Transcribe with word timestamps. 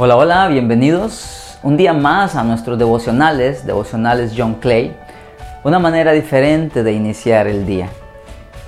Hola, 0.00 0.14
hola, 0.14 0.46
bienvenidos 0.46 1.58
un 1.64 1.76
día 1.76 1.92
más 1.92 2.36
a 2.36 2.44
nuestros 2.44 2.78
devocionales, 2.78 3.66
devocionales 3.66 4.32
John 4.36 4.54
Clay, 4.54 4.96
una 5.64 5.80
manera 5.80 6.12
diferente 6.12 6.84
de 6.84 6.92
iniciar 6.92 7.48
el 7.48 7.66
día. 7.66 7.88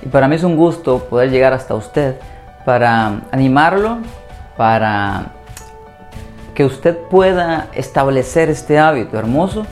Y 0.01 0.09
para 0.09 0.27
mí 0.27 0.35
es 0.35 0.43
un 0.43 0.57
gusto 0.57 1.05
poder 1.05 1.31
llegar 1.31 1.53
hasta 1.53 1.73
usted 1.73 2.15
para 2.65 3.21
animarlo, 3.31 3.99
para 4.57 5.27
que 6.53 6.65
usted 6.65 6.97
pueda 7.09 7.69
establecer 7.75 8.49
este 8.49 8.77
hábito 8.77 9.17
hermoso 9.17 9.65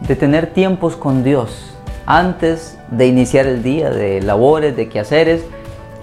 de 0.00 0.16
tener 0.16 0.48
tiempos 0.48 0.96
con 0.96 1.22
Dios 1.22 1.76
antes 2.04 2.78
de 2.90 3.06
iniciar 3.06 3.46
el 3.46 3.62
día, 3.62 3.90
de 3.90 4.22
labores, 4.22 4.74
de 4.74 4.88
quehaceres. 4.88 5.44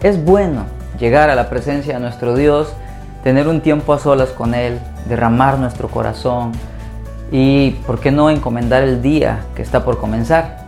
Es 0.01 0.23
bueno 0.23 0.63
llegar 0.97 1.29
a 1.29 1.35
la 1.35 1.49
presencia 1.49 1.95
de 1.95 1.99
nuestro 1.99 2.37
Dios, 2.37 2.71
tener 3.21 3.49
un 3.49 3.59
tiempo 3.59 3.91
a 3.91 3.99
solas 3.99 4.29
con 4.29 4.53
Él, 4.53 4.79
derramar 5.07 5.59
nuestro 5.59 5.87
corazón 5.87 6.51
y, 7.31 7.71
¿por 7.87 7.99
qué 7.99 8.11
no, 8.11 8.29
encomendar 8.29 8.83
el 8.83 9.01
día 9.01 9.45
que 9.55 9.61
está 9.61 9.83
por 9.83 9.97
comenzar? 9.97 10.67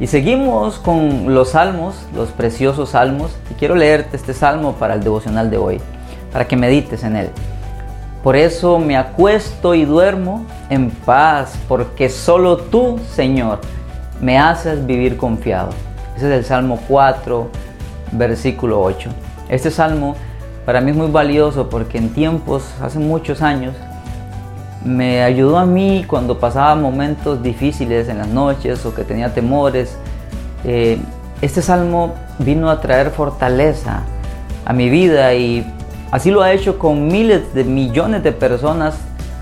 Y 0.00 0.08
seguimos 0.08 0.78
con 0.78 1.34
los 1.34 1.50
salmos, 1.50 2.06
los 2.14 2.30
preciosos 2.30 2.90
salmos, 2.90 3.36
y 3.50 3.54
quiero 3.54 3.74
leerte 3.76 4.16
este 4.16 4.34
salmo 4.34 4.72
para 4.72 4.94
el 4.94 5.04
devocional 5.04 5.50
de 5.50 5.56
hoy, 5.56 5.80
para 6.32 6.46
que 6.46 6.56
medites 6.56 7.04
en 7.04 7.16
él. 7.16 7.30
Por 8.22 8.36
eso 8.36 8.78
me 8.78 8.96
acuesto 8.96 9.74
y 9.74 9.84
duermo 9.84 10.44
en 10.68 10.90
paz, 10.90 11.56
porque 11.68 12.08
solo 12.08 12.56
tú, 12.56 12.98
Señor, 13.12 13.60
me 14.20 14.38
haces 14.38 14.84
vivir 14.84 15.16
confiado. 15.16 15.70
Ese 16.16 16.26
es 16.26 16.38
el 16.38 16.44
Salmo 16.44 16.80
4, 16.88 17.48
versículo 18.12 18.82
8. 18.82 19.10
Este 19.48 19.70
salmo 19.70 20.16
para 20.64 20.80
mí 20.80 20.90
es 20.92 20.96
muy 20.96 21.10
valioso 21.10 21.68
porque 21.68 21.98
en 21.98 22.10
tiempos, 22.10 22.64
hace 22.80 22.98
muchos 22.98 23.42
años, 23.42 23.74
me 24.84 25.22
ayudó 25.22 25.58
a 25.58 25.66
mí 25.66 26.04
cuando 26.06 26.38
pasaba 26.38 26.74
momentos 26.74 27.42
difíciles 27.42 28.08
en 28.08 28.18
las 28.18 28.28
noches 28.28 28.84
o 28.86 28.94
que 28.94 29.04
tenía 29.04 29.32
temores. 29.32 29.96
Eh, 30.64 30.98
este 31.40 31.62
salmo 31.62 32.14
vino 32.38 32.70
a 32.70 32.80
traer 32.80 33.10
fortaleza 33.10 34.02
a 34.64 34.72
mi 34.72 34.88
vida 34.88 35.34
y 35.34 35.66
así 36.10 36.30
lo 36.30 36.42
ha 36.42 36.52
hecho 36.52 36.78
con 36.78 37.08
miles 37.08 37.54
de 37.54 37.64
millones 37.64 38.22
de 38.22 38.32
personas 38.32 38.96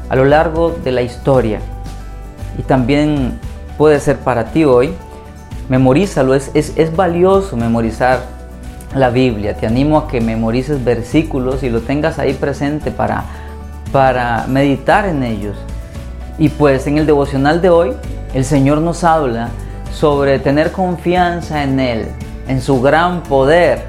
a 0.08 0.16
lo 0.16 0.24
largo 0.24 0.76
de 0.82 0.92
la 0.92 1.02
historia. 1.02 1.60
Y 2.58 2.62
también 2.62 3.38
puede 3.78 4.00
ser 4.00 4.18
para 4.18 4.46
ti 4.46 4.64
hoy. 4.64 4.92
Memorízalo, 5.68 6.34
es, 6.34 6.50
es, 6.54 6.72
es 6.76 6.94
valioso 6.94 7.56
memorizar 7.56 8.41
la 8.94 9.10
Biblia. 9.10 9.54
Te 9.54 9.66
animo 9.66 9.98
a 9.98 10.08
que 10.08 10.20
memorices 10.20 10.84
versículos 10.84 11.62
y 11.62 11.70
lo 11.70 11.80
tengas 11.80 12.18
ahí 12.18 12.34
presente 12.34 12.90
para, 12.90 13.24
para 13.92 14.46
meditar 14.48 15.06
en 15.06 15.22
ellos. 15.22 15.56
Y 16.38 16.48
pues 16.48 16.86
en 16.86 16.98
el 16.98 17.06
devocional 17.06 17.60
de 17.60 17.70
hoy, 17.70 17.92
el 18.34 18.44
Señor 18.44 18.78
nos 18.78 19.04
habla 19.04 19.48
sobre 19.92 20.38
tener 20.38 20.72
confianza 20.72 21.62
en 21.62 21.78
Él, 21.78 22.06
en 22.48 22.60
su 22.60 22.80
gran 22.80 23.22
poder. 23.22 23.84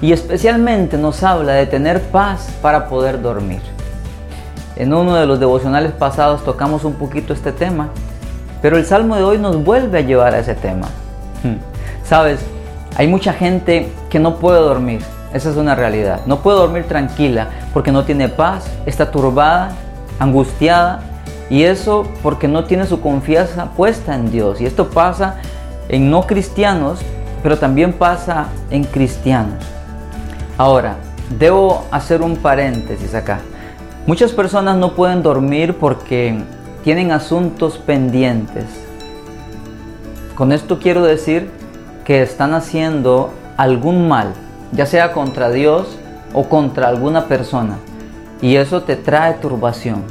Y 0.00 0.12
especialmente 0.12 0.96
nos 0.96 1.22
habla 1.22 1.52
de 1.54 1.66
tener 1.66 2.00
paz 2.00 2.50
para 2.62 2.88
poder 2.88 3.20
dormir. 3.20 3.60
En 4.76 4.94
uno 4.94 5.14
de 5.14 5.26
los 5.26 5.38
devocionales 5.38 5.92
pasados 5.92 6.42
tocamos 6.42 6.84
un 6.84 6.94
poquito 6.94 7.34
este 7.34 7.52
tema, 7.52 7.90
pero 8.62 8.78
el 8.78 8.86
Salmo 8.86 9.16
de 9.16 9.22
hoy 9.22 9.38
nos 9.38 9.62
vuelve 9.62 9.98
a 9.98 10.00
llevar 10.00 10.34
a 10.34 10.38
ese 10.38 10.54
tema. 10.54 10.88
Sabes, 12.04 12.40
hay 12.96 13.06
mucha 13.06 13.32
gente 13.32 13.92
que 14.08 14.18
no 14.18 14.36
puede 14.36 14.60
dormir. 14.60 15.00
Esa 15.32 15.50
es 15.50 15.56
una 15.56 15.74
realidad. 15.74 16.20
No 16.26 16.40
puede 16.40 16.58
dormir 16.58 16.84
tranquila 16.84 17.48
porque 17.72 17.92
no 17.92 18.04
tiene 18.04 18.28
paz, 18.28 18.68
está 18.84 19.10
turbada, 19.10 19.70
angustiada 20.18 21.00
y 21.48 21.62
eso 21.62 22.06
porque 22.22 22.48
no 22.48 22.64
tiene 22.64 22.86
su 22.86 23.00
confianza 23.00 23.70
puesta 23.72 24.14
en 24.14 24.30
Dios. 24.30 24.60
Y 24.60 24.66
esto 24.66 24.90
pasa 24.90 25.36
en 25.88 26.10
no 26.10 26.26
cristianos, 26.26 27.00
pero 27.42 27.58
también 27.58 27.92
pasa 27.92 28.48
en 28.70 28.84
cristianos. 28.84 29.64
Ahora, 30.58 30.96
debo 31.38 31.84
hacer 31.90 32.22
un 32.22 32.36
paréntesis 32.36 33.14
acá. 33.14 33.40
Muchas 34.06 34.32
personas 34.32 34.76
no 34.76 34.94
pueden 34.94 35.22
dormir 35.22 35.74
porque 35.78 36.42
tienen 36.82 37.12
asuntos 37.12 37.78
pendientes. 37.78 38.64
Con 40.34 40.52
esto 40.52 40.78
quiero 40.78 41.04
decir 41.04 41.50
que 42.04 42.22
están 42.22 42.54
haciendo 42.54 43.32
algún 43.56 44.08
mal, 44.08 44.32
ya 44.72 44.86
sea 44.86 45.12
contra 45.12 45.50
Dios 45.50 45.98
o 46.32 46.44
contra 46.48 46.88
alguna 46.88 47.26
persona. 47.26 47.78
Y 48.40 48.56
eso 48.56 48.82
te 48.82 48.96
trae 48.96 49.34
turbación. 49.34 50.04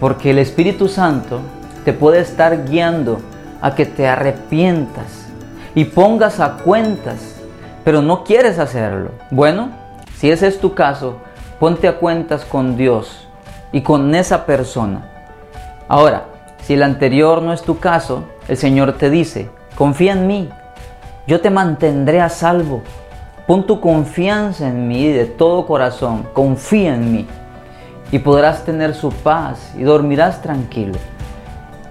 Porque 0.00 0.30
el 0.30 0.38
Espíritu 0.38 0.88
Santo 0.88 1.40
te 1.84 1.92
puede 1.92 2.20
estar 2.20 2.66
guiando 2.66 3.18
a 3.60 3.74
que 3.74 3.86
te 3.86 4.06
arrepientas 4.06 5.26
y 5.74 5.84
pongas 5.84 6.40
a 6.40 6.58
cuentas, 6.58 7.36
pero 7.84 8.02
no 8.02 8.24
quieres 8.24 8.58
hacerlo. 8.58 9.10
Bueno, 9.30 9.70
si 10.16 10.30
ese 10.30 10.48
es 10.48 10.58
tu 10.58 10.74
caso, 10.74 11.18
ponte 11.60 11.88
a 11.88 11.98
cuentas 11.98 12.44
con 12.44 12.76
Dios 12.76 13.28
y 13.72 13.82
con 13.82 14.14
esa 14.14 14.46
persona. 14.46 15.08
Ahora, 15.88 16.24
si 16.62 16.74
el 16.74 16.82
anterior 16.82 17.42
no 17.42 17.52
es 17.52 17.62
tu 17.62 17.78
caso, 17.78 18.24
el 18.48 18.56
Señor 18.56 18.94
te 18.94 19.08
dice, 19.08 19.50
confía 19.76 20.12
en 20.12 20.26
mí, 20.26 20.50
yo 21.26 21.40
te 21.40 21.50
mantendré 21.50 22.20
a 22.20 22.28
salvo. 22.28 22.82
Pon 23.46 23.66
tu 23.66 23.80
confianza 23.80 24.68
en 24.68 24.88
mí 24.88 25.08
de 25.08 25.24
todo 25.26 25.66
corazón, 25.66 26.26
confía 26.32 26.94
en 26.94 27.12
mí 27.12 27.26
y 28.10 28.18
podrás 28.18 28.64
tener 28.64 28.94
su 28.94 29.10
paz 29.10 29.72
y 29.76 29.82
dormirás 29.82 30.42
tranquilo. 30.42 30.98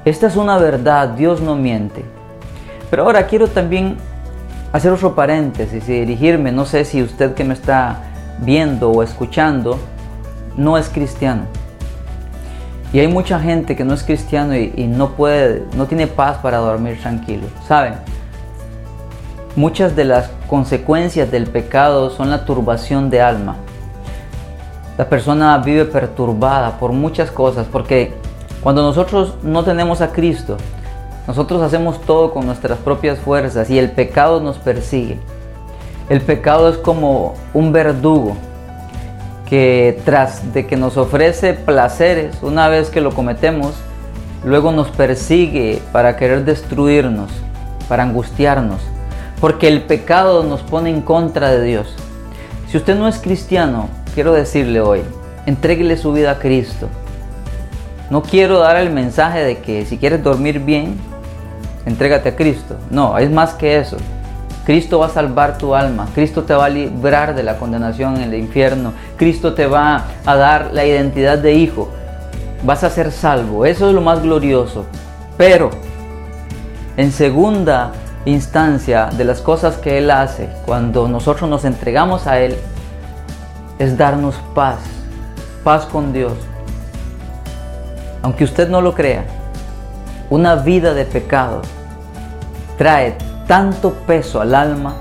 Esta 0.03 0.27
es 0.27 0.35
una 0.35 0.57
verdad, 0.57 1.09
Dios 1.09 1.41
no 1.41 1.55
miente. 1.55 2.03
Pero 2.89 3.03
ahora 3.03 3.25
quiero 3.27 3.47
también 3.47 3.97
hacer 4.71 4.91
otro 4.91 5.15
paréntesis 5.15 5.87
y 5.87 6.01
dirigirme, 6.01 6.51
no 6.51 6.65
sé 6.65 6.85
si 6.85 7.01
usted 7.01 7.33
que 7.33 7.43
me 7.43 7.53
está 7.53 8.01
viendo 8.39 8.91
o 8.91 9.01
escuchando 9.01 9.79
no 10.57 10.77
es 10.77 10.89
cristiano. 10.89 11.43
Y 12.93 12.99
hay 12.99 13.07
mucha 13.07 13.39
gente 13.39 13.75
que 13.75 13.83
no 13.83 13.93
es 13.93 14.03
cristiano 14.03 14.55
y, 14.55 14.73
y 14.75 14.87
no 14.87 15.11
puede, 15.11 15.65
no 15.75 15.85
tiene 15.85 16.07
paz 16.07 16.37
para 16.37 16.57
dormir 16.57 16.99
tranquilo. 17.01 17.47
¿Saben? 17.67 17.95
Muchas 19.55 19.95
de 19.95 20.03
las 20.03 20.29
consecuencias 20.49 21.31
del 21.31 21.47
pecado 21.47 22.09
son 22.09 22.29
la 22.29 22.43
turbación 22.43 23.09
de 23.09 23.21
alma. 23.21 23.55
La 24.97 25.07
persona 25.07 25.57
vive 25.59 25.85
perturbada 25.85 26.77
por 26.77 26.91
muchas 26.91 27.31
cosas 27.31 27.65
porque 27.71 28.13
cuando 28.61 28.81
nosotros 28.81 29.35
no 29.43 29.63
tenemos 29.63 30.01
a 30.01 30.11
Cristo, 30.11 30.57
nosotros 31.25 31.61
hacemos 31.61 32.01
todo 32.01 32.33
con 32.33 32.45
nuestras 32.45 32.79
propias 32.79 33.17
fuerzas 33.17 33.69
y 33.69 33.79
el 33.79 33.91
pecado 33.91 34.41
nos 34.41 34.57
persigue. 34.57 35.19
El 36.09 36.19
pecado 36.19 36.67
es 36.67 36.75
como 36.75 37.35
un 37.53 37.71
verdugo 37.71 38.35
que 39.49 40.01
tras 40.03 40.53
de 40.53 40.67
que 40.67 40.75
nos 40.75 40.97
ofrece 40.97 41.53
placeres 41.53 42.39
una 42.41 42.67
vez 42.67 42.89
que 42.89 42.99
lo 42.99 43.13
cometemos, 43.13 43.73
luego 44.43 44.73
nos 44.73 44.89
persigue 44.89 45.81
para 45.93 46.17
querer 46.17 46.43
destruirnos, 46.43 47.31
para 47.87 48.03
angustiarnos 48.03 48.81
porque 49.45 49.67
el 49.67 49.83
pecado 49.83 50.41
nos 50.41 50.61
pone 50.61 50.89
en 50.89 51.03
contra 51.03 51.51
de 51.51 51.61
Dios. 51.61 51.93
Si 52.67 52.77
usted 52.77 52.95
no 52.95 53.07
es 53.07 53.19
cristiano, 53.19 53.89
quiero 54.15 54.33
decirle 54.33 54.81
hoy, 54.81 55.01
entréguele 55.45 55.97
su 55.97 56.11
vida 56.13 56.31
a 56.31 56.39
Cristo. 56.39 56.89
No 58.09 58.23
quiero 58.23 58.57
dar 58.57 58.77
el 58.77 58.89
mensaje 58.89 59.43
de 59.43 59.59
que 59.59 59.85
si 59.85 59.99
quieres 59.99 60.23
dormir 60.23 60.61
bien, 60.61 60.95
entrégate 61.85 62.29
a 62.29 62.35
Cristo. 62.35 62.77
No, 62.89 63.19
es 63.19 63.29
más 63.29 63.53
que 63.53 63.77
eso. 63.77 63.97
Cristo 64.65 64.97
va 64.97 65.05
a 65.05 65.09
salvar 65.09 65.59
tu 65.59 65.75
alma, 65.75 66.07
Cristo 66.15 66.41
te 66.41 66.55
va 66.55 66.65
a 66.65 66.69
librar 66.69 67.35
de 67.35 67.43
la 67.43 67.59
condenación 67.59 68.15
en 68.15 68.23
el 68.23 68.33
infierno, 68.33 68.93
Cristo 69.15 69.53
te 69.53 69.67
va 69.67 70.05
a 70.25 70.35
dar 70.35 70.71
la 70.73 70.87
identidad 70.87 71.37
de 71.37 71.53
hijo, 71.53 71.91
vas 72.63 72.83
a 72.83 72.89
ser 72.89 73.11
salvo, 73.11 73.63
eso 73.67 73.89
es 73.89 73.93
lo 73.93 74.01
más 74.01 74.23
glorioso. 74.23 74.87
Pero 75.37 75.69
en 76.97 77.11
segunda 77.11 77.91
instancia 78.25 79.09
de 79.15 79.23
las 79.23 79.41
cosas 79.41 79.77
que 79.77 79.97
Él 79.99 80.09
hace 80.11 80.49
cuando 80.65 81.07
nosotros 81.07 81.49
nos 81.49 81.63
entregamos 81.63 82.27
a 82.27 82.39
Él 82.39 82.57
es 83.77 83.97
darnos 83.97 84.35
paz, 84.53 84.79
paz 85.63 85.85
con 85.85 86.11
Dios. 86.11 86.33
Aunque 88.23 88.43
usted 88.43 88.69
no 88.69 88.81
lo 88.81 88.95
crea, 88.95 89.25
una 90.29 90.55
vida 90.55 90.93
de 90.93 91.05
pecado 91.05 91.61
trae 92.77 93.15
tanto 93.47 93.93
peso 93.93 94.41
al 94.41 94.55
alma 94.55 94.95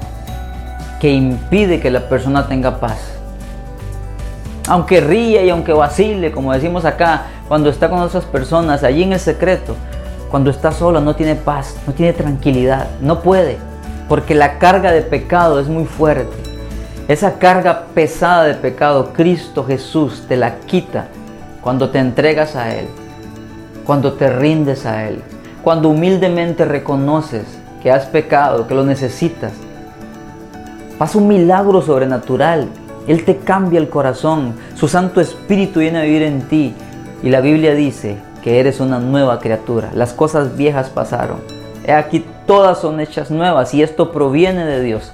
que 1.01 1.11
impide 1.13 1.81
que 1.81 1.91
la 1.91 2.09
persona 2.09 2.47
tenga 2.47 2.79
paz. 2.79 2.99
Aunque 4.69 5.01
ríe 5.01 5.45
y 5.45 5.51
aunque 5.51 5.73
vacile, 5.73 6.33
como 6.33 6.53
decimos 6.53 6.85
acá, 6.85 7.25
cuando 7.49 7.69
está 7.69 7.89
con 7.89 8.01
otras 8.01 8.25
personas, 8.25 8.83
allí 8.83 9.03
en 9.03 9.13
el 9.13 9.21
secreto, 9.21 9.77
cuando 10.35 10.51
está 10.51 10.73
sola 10.73 11.01
no 11.01 11.15
tiene 11.15 11.37
paz, 11.37 11.77
no 11.87 11.93
tiene 11.93 12.13
tranquilidad, 12.13 12.89
no 13.01 13.23
puede, 13.23 13.57
porque 14.09 14.35
la 14.35 14.59
carga 14.59 14.91
de 14.91 15.03
pecado 15.03 15.61
es 15.61 15.69
muy 15.69 15.85
fuerte. 15.85 16.35
Esa 17.07 17.39
carga 17.39 17.85
pesada 17.95 18.43
de 18.43 18.55
pecado, 18.55 19.13
Cristo 19.13 19.65
Jesús 19.65 20.25
te 20.27 20.37
la 20.37 20.57
quita 20.57 21.07
cuando 21.61 21.91
te 21.91 22.01
entregas 22.01 22.57
a 22.57 22.75
Él, 22.75 22.89
cuando 23.87 24.15
te 24.15 24.29
rindes 24.29 24.87
a 24.87 25.07
Él, 25.07 25.23
cuando 25.63 25.91
humildemente 25.91 26.65
reconoces 26.65 27.45
que 27.81 27.93
has 27.93 28.07
pecado, 28.07 28.67
que 28.67 28.75
lo 28.75 28.83
necesitas. 28.83 29.53
Pasa 30.99 31.17
un 31.17 31.29
milagro 31.29 31.81
sobrenatural. 31.81 32.67
Él 33.07 33.25
te 33.25 33.37
cambia 33.37 33.79
el 33.79 33.89
corazón. 33.89 34.55
Su 34.75 34.89
Santo 34.89 35.21
Espíritu 35.21 35.79
viene 35.79 36.01
a 36.01 36.03
vivir 36.03 36.25
en 36.25 36.43
ti. 36.49 36.75
Y 37.23 37.31
la 37.31 37.41
Biblia 37.41 37.73
dice 37.77 38.19
que 38.45 38.61
eres 38.61 38.79
una 38.79 39.01
nueva 39.01 39.41
criatura. 39.41 39.91
Las 39.93 40.13
cosas 40.13 40.57
viejas 40.57 40.89
pasaron. 40.89 41.41
Aquí 41.89 42.25
todas 42.47 42.79
son 42.79 43.01
hechas 43.01 43.33
nuevas 43.33 43.75
y 43.75 43.83
esto 43.83 44.13
proviene 44.13 44.65
de 44.65 44.83
Dios. 44.83 45.13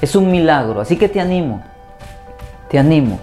Es 0.00 0.16
un 0.16 0.30
milagro. 0.30 0.80
Así 0.80 0.96
que 0.96 1.10
te 1.10 1.20
animo. 1.20 1.62
Te 2.70 2.78
animo 2.78 3.18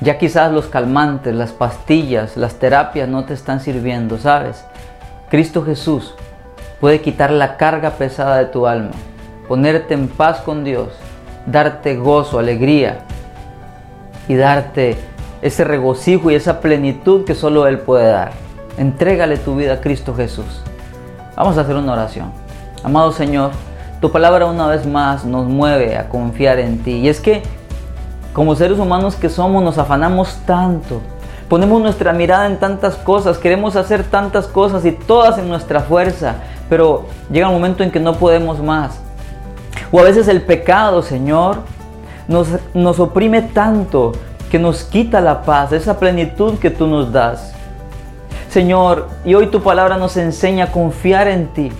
ya 0.00 0.18
quizás 0.18 0.52
los 0.52 0.66
calmantes, 0.66 1.34
las 1.34 1.52
pastillas, 1.52 2.36
las 2.36 2.56
terapias 2.56 3.08
no 3.08 3.24
te 3.24 3.34
están 3.34 3.60
sirviendo, 3.60 4.18
¿sabes? 4.18 4.64
Cristo 5.30 5.64
Jesús 5.64 6.14
puede 6.80 7.00
quitar 7.00 7.30
la 7.30 7.56
carga 7.56 7.92
pesada 7.92 8.38
de 8.38 8.46
tu 8.46 8.66
alma, 8.66 8.92
ponerte 9.48 9.94
en 9.94 10.08
paz 10.08 10.40
con 10.40 10.64
Dios, 10.64 10.88
darte 11.46 11.96
gozo, 11.96 12.38
alegría 12.38 12.98
y 14.28 14.34
darte 14.34 14.98
ese 15.42 15.64
regocijo 15.64 16.30
y 16.30 16.34
esa 16.34 16.60
plenitud 16.60 17.24
que 17.24 17.34
solo 17.34 17.66
Él 17.66 17.78
puede 17.78 18.08
dar. 18.08 18.32
Entrégale 18.78 19.36
tu 19.36 19.56
vida 19.56 19.74
a 19.74 19.80
Cristo 19.80 20.14
Jesús. 20.14 20.62
Vamos 21.36 21.58
a 21.58 21.62
hacer 21.62 21.76
una 21.76 21.92
oración. 21.92 22.32
Amado 22.82 23.12
Señor, 23.12 23.50
tu 24.00 24.10
palabra 24.10 24.46
una 24.46 24.66
vez 24.68 24.86
más 24.86 25.24
nos 25.24 25.46
mueve 25.46 25.96
a 25.96 26.08
confiar 26.08 26.58
en 26.58 26.78
ti. 26.78 26.92
Y 26.92 27.08
es 27.08 27.20
que 27.20 27.42
como 28.32 28.54
seres 28.54 28.78
humanos 28.78 29.16
que 29.16 29.30
somos 29.30 29.62
nos 29.64 29.78
afanamos 29.78 30.36
tanto. 30.44 31.00
Ponemos 31.48 31.80
nuestra 31.80 32.12
mirada 32.12 32.46
en 32.46 32.58
tantas 32.58 32.96
cosas, 32.96 33.38
queremos 33.38 33.76
hacer 33.76 34.04
tantas 34.04 34.46
cosas 34.46 34.84
y 34.84 34.92
todas 34.92 35.38
en 35.38 35.48
nuestra 35.48 35.80
fuerza, 35.80 36.34
pero 36.68 37.06
llega 37.30 37.48
un 37.48 37.54
momento 37.54 37.82
en 37.82 37.90
que 37.90 37.98
no 37.98 38.14
podemos 38.16 38.60
más. 38.60 38.98
O 39.90 40.00
a 40.00 40.02
veces 40.02 40.28
el 40.28 40.42
pecado, 40.42 41.02
Señor, 41.02 41.58
nos, 42.28 42.48
nos 42.74 42.98
oprime 42.98 43.40
tanto 43.40 44.12
que 44.50 44.58
nos 44.58 44.84
quita 44.84 45.20
la 45.20 45.42
paz, 45.42 45.72
esa 45.72 45.98
plenitud 45.98 46.58
que 46.58 46.70
tú 46.70 46.86
nos 46.86 47.12
das. 47.12 47.52
Señor, 48.50 49.08
y 49.24 49.34
hoy 49.34 49.48
tu 49.48 49.62
palabra 49.62 49.96
nos 49.96 50.16
enseña 50.16 50.66
a 50.66 50.72
confiar 50.72 51.28
en 51.28 51.48
ti. 51.48 51.72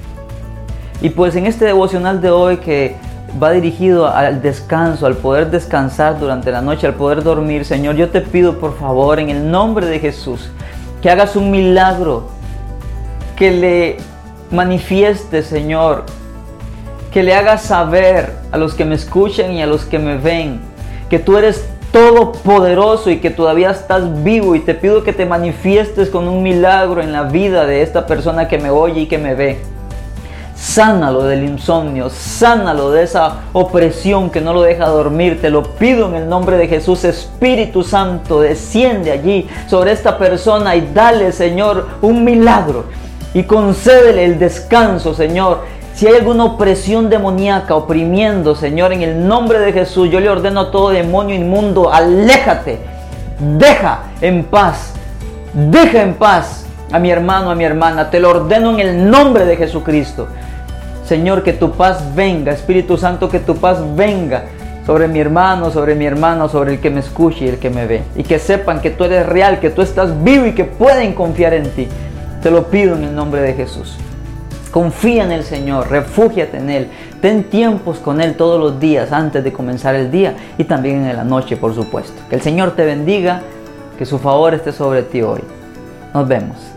Y 1.00 1.10
pues 1.10 1.36
en 1.36 1.46
este 1.46 1.64
devocional 1.64 2.20
de 2.20 2.30
hoy 2.30 2.56
que 2.58 2.96
va 3.42 3.50
dirigido 3.50 4.08
al 4.08 4.42
descanso, 4.42 5.06
al 5.06 5.16
poder 5.16 5.50
descansar 5.50 6.18
durante 6.18 6.50
la 6.50 6.60
noche, 6.60 6.86
al 6.86 6.94
poder 6.94 7.22
dormir. 7.22 7.64
Señor, 7.64 7.96
yo 7.96 8.08
te 8.08 8.20
pido 8.20 8.58
por 8.58 8.76
favor 8.78 9.20
en 9.20 9.30
el 9.30 9.50
nombre 9.50 9.86
de 9.86 9.98
Jesús 9.98 10.50
que 11.02 11.10
hagas 11.10 11.36
un 11.36 11.50
milagro, 11.50 12.28
que 13.36 13.50
le 13.50 13.96
manifieste, 14.50 15.42
Señor, 15.42 16.04
que 17.12 17.22
le 17.22 17.34
hagas 17.34 17.62
saber 17.62 18.32
a 18.50 18.56
los 18.56 18.74
que 18.74 18.84
me 18.84 18.94
escuchan 18.94 19.52
y 19.52 19.62
a 19.62 19.66
los 19.66 19.84
que 19.84 19.98
me 19.98 20.16
ven 20.16 20.60
que 21.08 21.18
tú 21.18 21.36
eres 21.36 21.68
todopoderoso 21.92 23.10
y 23.10 23.18
que 23.18 23.30
todavía 23.30 23.70
estás 23.70 24.22
vivo 24.22 24.54
y 24.54 24.60
te 24.60 24.74
pido 24.74 25.02
que 25.02 25.12
te 25.12 25.26
manifiestes 25.26 26.10
con 26.10 26.28
un 26.28 26.42
milagro 26.42 27.00
en 27.00 27.12
la 27.12 27.24
vida 27.24 27.66
de 27.66 27.82
esta 27.82 28.06
persona 28.06 28.48
que 28.48 28.58
me 28.58 28.70
oye 28.70 29.02
y 29.02 29.06
que 29.06 29.18
me 29.18 29.34
ve. 29.34 29.60
Sánalo 30.54 31.24
del 31.24 31.44
insomnio, 31.44 32.08
sánalo 32.08 32.90
de 32.90 33.02
esa 33.02 33.42
opresión 33.52 34.30
que 34.30 34.40
no 34.40 34.54
lo 34.54 34.62
deja 34.62 34.86
dormir. 34.88 35.40
Te 35.40 35.50
lo 35.50 35.62
pido 35.62 36.08
en 36.08 36.14
el 36.14 36.28
nombre 36.28 36.56
de 36.56 36.66
Jesús. 36.66 37.04
Espíritu 37.04 37.82
Santo, 37.82 38.40
desciende 38.40 39.12
allí 39.12 39.48
sobre 39.68 39.92
esta 39.92 40.16
persona 40.16 40.74
y 40.74 40.90
dale, 40.94 41.32
Señor, 41.32 41.88
un 42.00 42.24
milagro. 42.24 42.84
Y 43.34 43.42
concédele 43.42 44.24
el 44.24 44.38
descanso, 44.38 45.12
Señor. 45.12 45.60
Si 45.96 46.06
hay 46.06 46.16
alguna 46.16 46.44
opresión 46.44 47.08
demoníaca 47.08 47.74
oprimiendo, 47.74 48.54
Señor, 48.54 48.92
en 48.92 49.00
el 49.00 49.26
nombre 49.26 49.60
de 49.60 49.72
Jesús, 49.72 50.10
yo 50.10 50.20
le 50.20 50.28
ordeno 50.28 50.60
a 50.60 50.70
todo 50.70 50.90
demonio 50.90 51.34
inmundo, 51.34 51.90
aléjate, 51.90 52.80
deja 53.40 54.00
en 54.20 54.44
paz, 54.44 54.92
deja 55.54 56.02
en 56.02 56.12
paz 56.12 56.66
a 56.92 56.98
mi 56.98 57.10
hermano, 57.10 57.50
a 57.50 57.54
mi 57.54 57.64
hermana. 57.64 58.10
Te 58.10 58.20
lo 58.20 58.28
ordeno 58.28 58.74
en 58.74 58.80
el 58.80 59.10
nombre 59.10 59.46
de 59.46 59.56
Jesucristo. 59.56 60.28
Señor, 61.06 61.42
que 61.42 61.54
tu 61.54 61.72
paz 61.72 62.14
venga. 62.14 62.52
Espíritu 62.52 62.98
Santo, 62.98 63.30
que 63.30 63.40
tu 63.40 63.56
paz 63.56 63.78
venga 63.96 64.44
sobre 64.84 65.08
mi 65.08 65.18
hermano, 65.18 65.70
sobre 65.70 65.94
mi 65.94 66.04
hermano, 66.04 66.50
sobre 66.50 66.74
el 66.74 66.80
que 66.80 66.90
me 66.90 67.00
escuche 67.00 67.46
y 67.46 67.48
el 67.48 67.58
que 67.58 67.70
me 67.70 67.86
ve. 67.86 68.02
Y 68.16 68.22
que 68.22 68.38
sepan 68.38 68.82
que 68.82 68.90
tú 68.90 69.04
eres 69.04 69.24
real, 69.24 69.60
que 69.60 69.70
tú 69.70 69.80
estás 69.80 70.22
vivo 70.22 70.44
y 70.44 70.52
que 70.52 70.64
pueden 70.64 71.14
confiar 71.14 71.54
en 71.54 71.70
ti. 71.70 71.88
Te 72.42 72.50
lo 72.50 72.64
pido 72.66 72.96
en 72.96 73.04
el 73.04 73.14
nombre 73.14 73.40
de 73.40 73.54
Jesús. 73.54 73.96
Confía 74.76 75.24
en 75.24 75.32
el 75.32 75.42
Señor, 75.42 75.88
refúgiate 75.88 76.58
en 76.58 76.68
Él. 76.68 76.88
Ten 77.22 77.44
tiempos 77.44 77.96
con 77.96 78.20
Él 78.20 78.34
todos 78.36 78.60
los 78.60 78.78
días 78.78 79.10
antes 79.10 79.42
de 79.42 79.50
comenzar 79.50 79.94
el 79.94 80.10
día 80.10 80.36
y 80.58 80.64
también 80.64 81.06
en 81.06 81.16
la 81.16 81.24
noche, 81.24 81.56
por 81.56 81.74
supuesto. 81.74 82.20
Que 82.28 82.34
el 82.34 82.42
Señor 82.42 82.72
te 82.72 82.84
bendiga, 82.84 83.40
que 83.96 84.04
su 84.04 84.18
favor 84.18 84.52
esté 84.52 84.72
sobre 84.72 85.02
ti 85.02 85.22
hoy. 85.22 85.40
Nos 86.12 86.28
vemos. 86.28 86.75